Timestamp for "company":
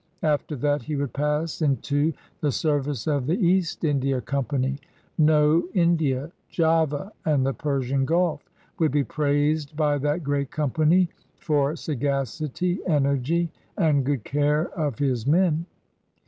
4.19-4.79, 10.49-11.09